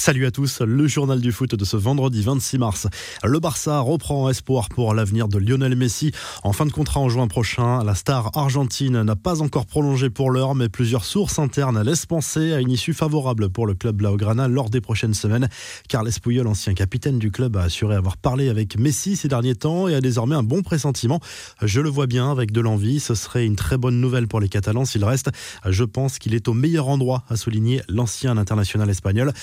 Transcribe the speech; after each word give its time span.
Salut 0.00 0.24
à 0.24 0.30
tous, 0.30 0.62
le 0.62 0.88
journal 0.88 1.20
du 1.20 1.30
foot 1.30 1.54
de 1.54 1.64
ce 1.66 1.76
vendredi 1.76 2.22
26 2.22 2.56
mars. 2.56 2.86
Le 3.22 3.38
Barça 3.38 3.80
reprend 3.80 4.30
espoir 4.30 4.70
pour 4.70 4.94
l'avenir 4.94 5.28
de 5.28 5.36
Lionel 5.36 5.76
Messi. 5.76 6.10
En 6.42 6.54
fin 6.54 6.64
de 6.64 6.72
contrat 6.72 7.00
en 7.00 7.10
juin 7.10 7.28
prochain, 7.28 7.84
la 7.84 7.94
star 7.94 8.30
argentine 8.34 9.02
n'a 9.02 9.14
pas 9.14 9.42
encore 9.42 9.66
prolongé 9.66 10.08
pour 10.08 10.30
l'heure, 10.30 10.54
mais 10.54 10.70
plusieurs 10.70 11.04
sources 11.04 11.38
internes 11.38 11.82
laissent 11.82 12.06
penser 12.06 12.54
à 12.54 12.60
une 12.60 12.70
issue 12.70 12.94
favorable 12.94 13.50
pour 13.50 13.66
le 13.66 13.74
club 13.74 13.96
Blaugrana 13.96 14.48
lors 14.48 14.70
des 14.70 14.80
prochaines 14.80 15.12
semaines. 15.12 15.50
Carles 15.86 16.12
Puyol, 16.22 16.46
ancien 16.46 16.72
capitaine 16.72 17.18
du 17.18 17.30
club, 17.30 17.58
a 17.58 17.64
assuré 17.64 17.94
avoir 17.94 18.16
parlé 18.16 18.48
avec 18.48 18.78
Messi 18.78 19.16
ces 19.16 19.28
derniers 19.28 19.54
temps 19.54 19.86
et 19.86 19.94
a 19.94 20.00
désormais 20.00 20.34
un 20.34 20.42
bon 20.42 20.62
pressentiment. 20.62 21.20
Je 21.60 21.82
le 21.82 21.90
vois 21.90 22.06
bien 22.06 22.30
avec 22.30 22.52
de 22.52 22.62
l'envie, 22.62 23.00
ce 23.00 23.14
serait 23.14 23.44
une 23.44 23.56
très 23.56 23.76
bonne 23.76 24.00
nouvelle 24.00 24.28
pour 24.28 24.40
les 24.40 24.48
Catalans 24.48 24.86
s'il 24.86 25.04
reste. 25.04 25.28
Je 25.68 25.84
pense 25.84 26.18
qu'il 26.18 26.34
est 26.34 26.48
au 26.48 26.54
meilleur 26.54 26.88
endroit, 26.88 27.24
a 27.28 27.36
souligné 27.36 27.82
l'ancien 27.90 28.38
international 28.38 28.88
espagnol. 28.88 29.34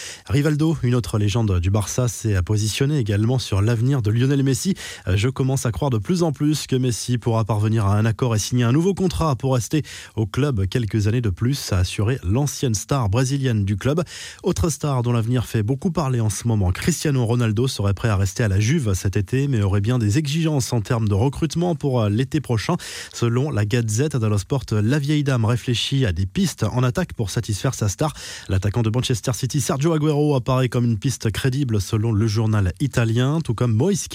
Rivaldo, 0.48 0.78
une 0.82 0.96
autre 0.96 1.18
légende 1.18 1.60
du 1.60 1.70
Barça, 1.70 2.08
s'est 2.08 2.42
positionné 2.42 3.00
également 3.00 3.38
sur 3.38 3.62
l'avenir 3.62 4.02
de 4.02 4.12
Lionel 4.12 4.44
Messi. 4.44 4.76
Je 5.06 5.28
commence 5.28 5.66
à 5.66 5.74
croire 5.74 5.92
de 5.92 5.98
plus 5.98 6.24
en 6.24 6.32
plus 6.32 6.68
que 6.68 6.78
Messi 6.78 7.18
pourra 7.18 7.44
parvenir 7.44 7.86
à 7.86 7.98
un 7.98 8.06
accord 8.06 8.34
et 8.34 8.40
signer 8.40 8.64
un 8.64 8.72
nouveau 8.72 8.94
contrat 8.94 9.36
pour 9.36 9.56
rester 9.56 9.84
au 10.16 10.26
club 10.26 10.66
quelques 10.68 11.08
années 11.08 11.20
de 11.20 11.30
plus, 11.30 11.74
a 11.74 11.80
assuré 11.80 12.18
l'ancienne 12.24 12.76
star 12.76 13.10
brésilienne 13.10 13.66
du 13.66 13.76
club. 13.76 14.02
Autre 14.42 14.70
star 14.70 15.04
dont 15.04 15.12
l'avenir 15.12 15.46
fait 15.46 15.64
beaucoup 15.64 15.92
parler 15.92 16.22
en 16.22 16.30
ce 16.30 16.48
moment, 16.48 16.72
Cristiano 16.72 17.26
Ronaldo 17.26 17.68
serait 17.68 17.94
prêt 17.94 18.08
à 18.08 18.16
rester 18.16 18.44
à 18.44 18.48
la 18.48 18.62
Juve 18.62 18.94
cet 18.94 19.18
été, 19.18 19.50
mais 19.50 19.62
aurait 19.62 19.82
bien 19.82 20.00
des 20.00 20.18
exigences 20.18 20.72
en 20.72 20.80
termes 20.80 21.10
de 21.10 21.14
recrutement 21.14 21.76
pour 21.76 22.06
l'été 22.06 22.40
prochain. 22.40 22.78
Selon 23.14 23.52
la 23.52 23.66
Gazette 23.66 24.16
dello 24.16 24.38
Sport, 24.38 24.64
la 24.72 24.98
vieille 24.98 25.26
dame 25.26 25.44
réfléchit 25.44 26.06
à 26.06 26.14
des 26.14 26.26
pistes 26.26 26.64
en 26.64 26.84
attaque 26.84 27.12
pour 27.12 27.32
satisfaire 27.32 27.74
sa 27.74 27.90
star. 27.90 28.14
L'attaquant 28.48 28.82
de 28.82 28.90
Manchester 28.90 29.34
City, 29.34 29.60
Sergio 29.60 29.92
Aguero, 29.92 30.37
apparaît 30.38 30.70
comme 30.70 30.86
une 30.86 30.98
piste 30.98 31.32
crédible 31.32 31.82
selon 31.82 32.12
le 32.12 32.28
journal 32.28 32.74
italien, 32.80 33.40
tout 33.44 33.54
comme 33.54 33.74
Moïse 33.74 34.08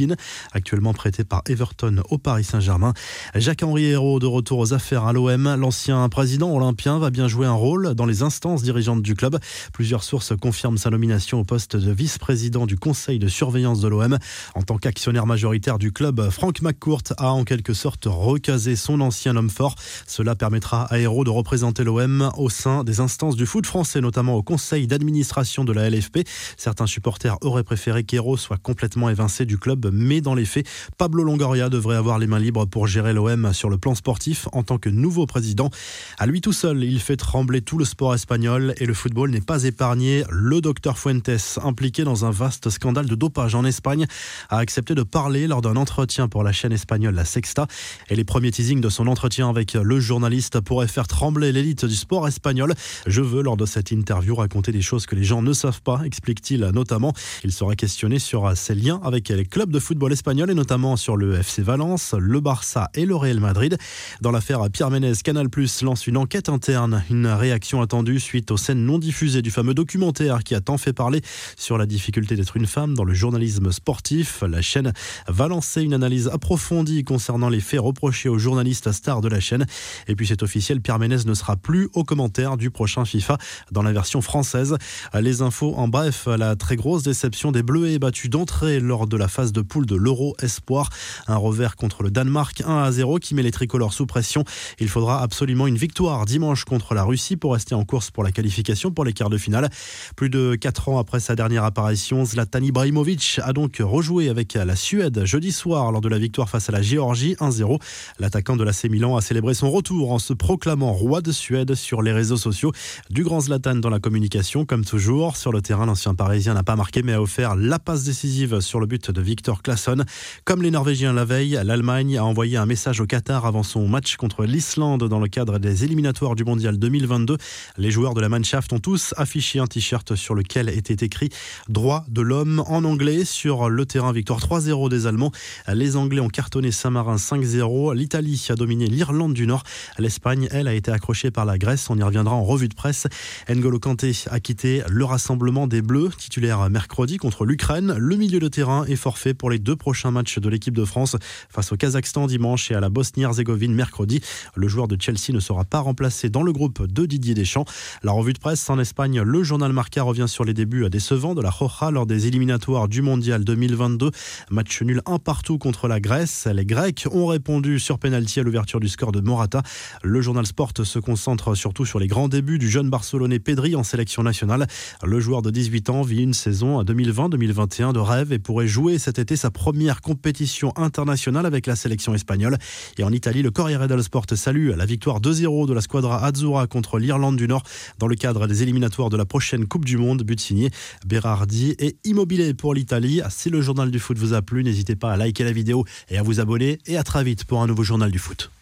actuellement 0.52 0.92
prêté 0.94 1.24
par 1.24 1.42
Everton 1.48 2.02
au 2.10 2.18
Paris 2.18 2.44
Saint-Germain. 2.44 2.94
Jacques-Henri 3.34 3.86
Hérault, 3.86 4.18
de 4.18 4.26
retour 4.26 4.58
aux 4.58 4.72
affaires 4.72 5.04
à 5.04 5.12
l'OM, 5.12 5.54
l'ancien 5.58 6.08
président 6.08 6.54
olympien 6.54 6.98
va 6.98 7.10
bien 7.10 7.28
jouer 7.28 7.46
un 7.46 7.52
rôle 7.52 7.94
dans 7.94 8.06
les 8.06 8.22
instances 8.22 8.62
dirigeantes 8.62 9.02
du 9.02 9.14
club. 9.14 9.38
Plusieurs 9.72 10.02
sources 10.02 10.34
confirment 10.36 10.78
sa 10.78 10.90
nomination 10.90 11.40
au 11.40 11.44
poste 11.44 11.76
de 11.76 11.92
vice-président 11.92 12.66
du 12.66 12.76
conseil 12.76 13.18
de 13.18 13.28
surveillance 13.28 13.80
de 13.80 13.88
l'OM. 13.88 14.18
En 14.54 14.62
tant 14.62 14.78
qu'actionnaire 14.78 15.26
majoritaire 15.26 15.78
du 15.78 15.92
club, 15.92 16.30
Franck 16.30 16.62
McCourt 16.62 17.02
a 17.18 17.32
en 17.32 17.44
quelque 17.44 17.74
sorte 17.74 18.06
recasé 18.06 18.76
son 18.76 19.00
ancien 19.00 19.36
homme 19.36 19.50
fort. 19.50 19.74
Cela 20.06 20.34
permettra 20.34 20.84
à 20.84 20.98
Hérault 20.98 21.24
de 21.24 21.30
représenter 21.30 21.84
l'OM 21.84 22.30
au 22.36 22.48
sein 22.48 22.84
des 22.84 23.00
instances 23.00 23.36
du 23.36 23.46
foot 23.46 23.66
français, 23.66 24.00
notamment 24.00 24.36
au 24.36 24.42
conseil 24.42 24.86
d'administration 24.86 25.64
de 25.64 25.72
la 25.72 25.90
LFP. 25.90 26.11
Certains 26.56 26.86
supporters 26.86 27.36
auraient 27.42 27.64
préféré 27.64 28.04
qu'Hérault 28.04 28.36
soit 28.36 28.58
complètement 28.58 29.08
évincé 29.08 29.46
du 29.46 29.58
club, 29.58 29.90
mais 29.92 30.20
dans 30.20 30.34
les 30.34 30.44
faits, 30.44 30.66
Pablo 30.98 31.22
Longoria 31.24 31.68
devrait 31.68 31.96
avoir 31.96 32.18
les 32.18 32.26
mains 32.26 32.38
libres 32.38 32.66
pour 32.66 32.86
gérer 32.86 33.12
l'OM 33.12 33.52
sur 33.52 33.70
le 33.70 33.78
plan 33.78 33.94
sportif 33.94 34.48
en 34.52 34.62
tant 34.62 34.78
que 34.78 34.88
nouveau 34.88 35.26
président. 35.26 35.70
À 36.18 36.26
lui 36.26 36.40
tout 36.40 36.52
seul, 36.52 36.82
il 36.84 37.00
fait 37.00 37.16
trembler 37.16 37.62
tout 37.62 37.78
le 37.78 37.84
sport 37.84 38.14
espagnol 38.14 38.74
et 38.78 38.86
le 38.86 38.94
football 38.94 39.30
n'est 39.30 39.40
pas 39.40 39.64
épargné. 39.64 40.24
Le 40.30 40.60
docteur 40.60 40.98
Fuentes, 40.98 41.30
impliqué 41.62 42.04
dans 42.04 42.24
un 42.24 42.30
vaste 42.30 42.70
scandale 42.70 43.06
de 43.06 43.14
dopage 43.14 43.54
en 43.54 43.64
Espagne, 43.64 44.06
a 44.48 44.58
accepté 44.58 44.94
de 44.94 45.02
parler 45.02 45.46
lors 45.46 45.62
d'un 45.62 45.76
entretien 45.76 46.28
pour 46.28 46.42
la 46.42 46.52
chaîne 46.52 46.72
espagnole 46.72 47.14
La 47.14 47.24
Sexta. 47.24 47.66
Et 48.08 48.16
les 48.16 48.24
premiers 48.24 48.50
teasings 48.50 48.80
de 48.80 48.88
son 48.88 49.06
entretien 49.06 49.48
avec 49.48 49.74
le 49.74 50.00
journaliste 50.00 50.60
pourraient 50.60 50.88
faire 50.88 51.06
trembler 51.06 51.52
l'élite 51.52 51.84
du 51.84 51.94
sport 51.94 52.28
espagnol. 52.28 52.74
Je 53.06 53.20
veux, 53.20 53.42
lors 53.42 53.56
de 53.56 53.66
cette 53.66 53.90
interview, 53.90 54.34
raconter 54.34 54.72
des 54.72 54.82
choses 54.82 55.06
que 55.06 55.14
les 55.14 55.24
gens 55.24 55.42
ne 55.42 55.52
savent 55.52 55.82
pas, 55.82 56.01
explique-t-il 56.04 56.60
notamment. 56.74 57.12
Il 57.44 57.52
sera 57.52 57.74
questionné 57.74 58.18
sur 58.18 58.56
ses 58.56 58.74
liens 58.74 59.00
avec 59.04 59.28
les 59.28 59.44
clubs 59.44 59.70
de 59.70 59.78
football 59.78 60.12
espagnols 60.12 60.50
et 60.50 60.54
notamment 60.54 60.96
sur 60.96 61.16
le 61.16 61.36
FC 61.36 61.62
Valence, 61.62 62.14
le 62.18 62.40
Barça 62.40 62.90
et 62.94 63.06
le 63.06 63.16
Real 63.16 63.40
Madrid. 63.40 63.78
Dans 64.20 64.30
l'affaire 64.30 64.60
Pierre 64.70 64.90
Ménez, 64.90 65.12
Canal 65.22 65.48
Plus 65.48 65.82
lance 65.82 66.06
une 66.06 66.16
enquête 66.16 66.48
interne. 66.48 67.04
Une 67.10 67.26
réaction 67.26 67.80
attendue 67.80 68.20
suite 68.20 68.50
aux 68.50 68.56
scènes 68.56 68.84
non 68.84 68.98
diffusées 68.98 69.42
du 69.42 69.50
fameux 69.50 69.74
documentaire 69.74 70.44
qui 70.44 70.54
a 70.54 70.60
tant 70.60 70.78
fait 70.78 70.92
parler 70.92 71.20
sur 71.56 71.78
la 71.78 71.86
difficulté 71.86 72.36
d'être 72.36 72.56
une 72.56 72.66
femme 72.66 72.94
dans 72.94 73.04
le 73.04 73.14
journalisme 73.14 73.72
sportif. 73.72 74.42
La 74.42 74.62
chaîne 74.62 74.92
va 75.28 75.48
lancer 75.48 75.82
une 75.82 75.94
analyse 75.94 76.28
approfondie 76.28 77.04
concernant 77.04 77.48
les 77.48 77.60
faits 77.60 77.80
reprochés 77.80 78.28
aux 78.28 78.38
journalistes 78.38 78.92
stars 78.92 79.20
de 79.20 79.28
la 79.28 79.40
chaîne. 79.40 79.66
Et 80.08 80.16
puis 80.16 80.26
c'est 80.26 80.42
officiel, 80.42 80.80
Pierre 80.80 80.98
Ménez 80.98 81.24
ne 81.24 81.34
sera 81.34 81.56
plus 81.56 81.88
au 81.94 82.04
commentaire 82.04 82.56
du 82.56 82.70
prochain 82.70 83.04
FIFA 83.04 83.38
dans 83.70 83.82
la 83.82 83.92
version 83.92 84.20
française. 84.20 84.76
Les 85.18 85.42
infos 85.42 85.74
en 85.76 85.88
bref, 85.92 86.26
la 86.26 86.56
très 86.56 86.76
grosse 86.76 87.02
déception 87.02 87.52
des 87.52 87.62
Bleus 87.62 87.90
est 87.90 87.98
battue 87.98 88.30
d'entrée 88.30 88.80
lors 88.80 89.06
de 89.06 89.14
la 89.18 89.28
phase 89.28 89.52
de 89.52 89.60
poule 89.60 89.84
de 89.84 89.94
l'Euro 89.94 90.34
Espoir. 90.40 90.88
Un 91.26 91.36
revers 91.36 91.76
contre 91.76 92.02
le 92.02 92.10
Danemark 92.10 92.62
1 92.66 92.78
à 92.78 92.90
0 92.90 93.18
qui 93.18 93.34
met 93.34 93.42
les 93.42 93.50
tricolores 93.50 93.92
sous 93.92 94.06
pression. 94.06 94.42
Il 94.78 94.88
faudra 94.88 95.22
absolument 95.22 95.66
une 95.66 95.76
victoire 95.76 96.24
dimanche 96.24 96.64
contre 96.64 96.94
la 96.94 97.04
Russie 97.04 97.36
pour 97.36 97.52
rester 97.52 97.74
en 97.74 97.84
course 97.84 98.10
pour 98.10 98.24
la 98.24 98.32
qualification 98.32 98.90
pour 98.90 99.04
les 99.04 99.12
quarts 99.12 99.28
de 99.28 99.36
finale. 99.36 99.68
Plus 100.16 100.30
de 100.30 100.54
4 100.54 100.88
ans 100.88 100.98
après 100.98 101.20
sa 101.20 101.36
dernière 101.36 101.64
apparition, 101.64 102.24
Zlatan 102.24 102.62
Ibrahimovic 102.62 103.38
a 103.44 103.52
donc 103.52 103.76
rejoué 103.78 104.30
avec 104.30 104.54
la 104.54 104.76
Suède 104.76 105.26
jeudi 105.26 105.52
soir 105.52 105.92
lors 105.92 106.00
de 106.00 106.08
la 106.08 106.18
victoire 106.18 106.48
face 106.48 106.70
à 106.70 106.72
la 106.72 106.80
Géorgie 106.80 107.34
1-0. 107.34 107.78
L'attaquant 108.18 108.56
de 108.56 108.64
l'AC 108.64 108.84
Milan 108.84 109.14
a 109.14 109.20
célébré 109.20 109.52
son 109.52 109.70
retour 109.70 110.12
en 110.12 110.18
se 110.18 110.32
proclamant 110.32 110.94
roi 110.94 111.20
de 111.20 111.32
Suède 111.32 111.74
sur 111.74 112.00
les 112.00 112.12
réseaux 112.12 112.38
sociaux. 112.38 112.72
Du 113.10 113.24
grand 113.24 113.42
Zlatan 113.42 113.74
dans 113.74 113.90
la 113.90 114.00
communication, 114.00 114.64
comme 114.64 114.86
toujours. 114.86 115.36
Sur 115.36 115.52
le 115.52 115.60
terrain, 115.60 115.81
l'ancien 115.86 116.14
parisien 116.14 116.54
n'a 116.54 116.62
pas 116.62 116.76
marqué 116.76 117.02
mais 117.02 117.12
a 117.12 117.22
offert 117.22 117.56
la 117.56 117.78
passe 117.78 118.04
décisive 118.04 118.60
sur 118.60 118.80
le 118.80 118.86
but 118.86 119.10
de 119.10 119.20
Victor 119.20 119.62
Claesson. 119.62 120.04
Comme 120.44 120.62
les 120.62 120.70
Norvégiens 120.70 121.12
la 121.12 121.24
veille, 121.24 121.60
l'Allemagne 121.64 122.18
a 122.18 122.24
envoyé 122.24 122.56
un 122.56 122.66
message 122.66 123.00
au 123.00 123.06
Qatar 123.06 123.46
avant 123.46 123.62
son 123.62 123.88
match 123.88 124.16
contre 124.16 124.44
l'Islande 124.44 125.08
dans 125.08 125.20
le 125.20 125.28
cadre 125.28 125.58
des 125.58 125.84
éliminatoires 125.84 126.34
du 126.34 126.44
Mondial 126.44 126.78
2022. 126.78 127.36
Les 127.78 127.90
joueurs 127.90 128.14
de 128.14 128.20
la 128.20 128.28
Mannschaft 128.28 128.72
ont 128.72 128.78
tous 128.78 129.14
affiché 129.16 129.58
un 129.58 129.66
t-shirt 129.66 130.14
sur 130.14 130.34
lequel 130.34 130.68
était 130.68 131.04
écrit 131.04 131.30
droit 131.68 132.04
de 132.08 132.22
l'homme 132.22 132.62
en 132.66 132.84
anglais 132.84 133.24
sur 133.24 133.68
le 133.68 133.86
terrain 133.86 134.12
victoire 134.12 134.40
3-0 134.40 134.88
des 134.88 135.06
Allemands. 135.06 135.32
Les 135.72 135.96
Anglais 135.96 136.20
ont 136.20 136.28
cartonné 136.28 136.70
Saint-Marin 136.70 137.16
5-0. 137.16 137.94
L'Italie 137.94 138.46
a 138.48 138.54
dominé 138.54 138.86
l'Irlande 138.86 139.34
du 139.34 139.46
Nord. 139.46 139.62
L'Espagne, 139.98 140.48
elle, 140.50 140.68
a 140.68 140.74
été 140.74 140.90
accrochée 140.90 141.30
par 141.30 141.44
la 141.44 141.58
Grèce. 141.58 141.88
On 141.90 141.96
y 141.96 142.02
reviendra 142.02 142.34
en 142.34 142.44
revue 142.44 142.68
de 142.68 142.74
presse. 142.74 143.06
N'Golo 143.48 143.78
Kanté 143.78 144.12
a 144.30 144.40
quitté 144.40 144.82
le 144.88 145.04
rassemblement 145.04 145.66
des 145.72 145.80
Bleus, 145.80 146.10
titulaire 146.18 146.68
mercredi 146.68 147.16
contre 147.16 147.46
l'Ukraine. 147.46 147.94
Le 147.96 148.16
milieu 148.16 148.38
de 148.38 148.48
terrain 148.48 148.84
est 148.84 148.96
forfait 148.96 149.32
pour 149.32 149.48
les 149.48 149.58
deux 149.58 149.74
prochains 149.74 150.10
matchs 150.10 150.38
de 150.38 150.50
l'équipe 150.50 150.76
de 150.76 150.84
France 150.84 151.16
face 151.48 151.72
au 151.72 151.76
Kazakhstan 151.76 152.26
dimanche 152.26 152.70
et 152.70 152.74
à 152.74 152.80
la 152.80 152.90
Bosnie-Herzégovine 152.90 153.74
mercredi. 153.74 154.20
Le 154.54 154.68
joueur 154.68 154.86
de 154.86 155.00
Chelsea 155.00 155.30
ne 155.30 155.40
sera 155.40 155.64
pas 155.64 155.78
remplacé 155.78 156.28
dans 156.28 156.42
le 156.42 156.52
groupe 156.52 156.86
de 156.86 157.06
Didier 157.06 157.32
Deschamps. 157.32 157.64
La 158.02 158.12
revue 158.12 158.34
de 158.34 158.38
presse 158.38 158.68
en 158.68 158.78
Espagne, 158.78 159.22
le 159.22 159.42
journal 159.42 159.72
Marca 159.72 160.02
revient 160.02 160.26
sur 160.28 160.44
les 160.44 160.52
débuts 160.52 160.90
décevants 160.90 161.34
de 161.34 161.40
la 161.40 161.48
Roja 161.48 161.90
lors 161.90 162.04
des 162.04 162.26
éliminatoires 162.26 162.86
du 162.86 163.00
Mondial 163.00 163.42
2022. 163.42 164.10
Match 164.50 164.82
nul 164.82 165.00
un 165.06 165.18
partout 165.18 165.56
contre 165.56 165.88
la 165.88 166.00
Grèce. 166.00 166.46
Les 166.52 166.66
Grecs 166.66 167.06
ont 167.10 167.28
répondu 167.28 167.78
sur 167.78 167.98
penalty 167.98 168.40
à 168.40 168.42
l'ouverture 168.42 168.78
du 168.78 168.90
score 168.90 169.12
de 169.12 169.20
Morata. 169.20 169.62
Le 170.02 170.20
journal 170.20 170.44
Sport 170.44 170.72
se 170.84 170.98
concentre 170.98 171.54
surtout 171.54 171.86
sur 171.86 171.98
les 171.98 172.08
grands 172.08 172.28
débuts 172.28 172.58
du 172.58 172.68
jeune 172.68 172.90
Barcelonais 172.90 173.38
Pedri 173.38 173.74
en 173.74 173.84
sélection 173.84 174.22
nationale. 174.22 174.66
Le 175.02 175.18
joueur 175.18 175.40
de 175.40 175.50
18 175.52 175.90
ans 175.90 176.02
vit 176.02 176.22
une 176.22 176.32
saison 176.32 176.82
2020-2021 176.82 177.92
de 177.92 177.98
rêve 177.98 178.32
et 178.32 178.38
pourrait 178.38 178.66
jouer 178.66 178.98
cet 178.98 179.18
été 179.18 179.36
sa 179.36 179.50
première 179.50 180.00
compétition 180.00 180.72
internationale 180.76 181.46
avec 181.46 181.66
la 181.66 181.76
sélection 181.76 182.14
espagnole. 182.14 182.56
Et 182.98 183.04
en 183.04 183.12
Italie, 183.12 183.42
le 183.42 183.50
Corriere 183.50 183.86
dello 183.86 184.02
Sport 184.02 184.24
salue 184.34 184.70
la 184.76 184.86
victoire 184.86 185.20
2-0 185.20 185.68
de 185.68 185.74
la 185.74 185.80
squadra 185.80 186.24
Azzurra 186.24 186.66
contre 186.66 186.98
l'Irlande 186.98 187.36
du 187.36 187.46
Nord 187.46 187.62
dans 187.98 188.06
le 188.06 188.16
cadre 188.16 188.46
des 188.46 188.62
éliminatoires 188.62 189.10
de 189.10 189.16
la 189.16 189.26
prochaine 189.26 189.66
Coupe 189.66 189.84
du 189.84 189.98
Monde. 189.98 190.22
But 190.22 190.40
signé 190.40 190.70
Berardi 191.06 191.74
et 191.78 191.96
Immobilier 192.04 192.54
pour 192.54 192.72
l'Italie. 192.72 193.20
Si 193.28 193.50
le 193.50 193.60
journal 193.60 193.90
du 193.90 193.98
foot 193.98 194.16
vous 194.16 194.32
a 194.32 194.42
plu, 194.42 194.64
n'hésitez 194.64 194.96
pas 194.96 195.12
à 195.12 195.16
liker 195.16 195.44
la 195.44 195.52
vidéo 195.52 195.84
et 196.08 196.16
à 196.16 196.22
vous 196.22 196.40
abonner. 196.40 196.78
Et 196.86 196.96
à 196.96 197.02
très 197.02 197.22
vite 197.24 197.44
pour 197.44 197.60
un 197.60 197.66
nouveau 197.66 197.82
journal 197.82 198.10
du 198.10 198.18
foot. 198.18 198.52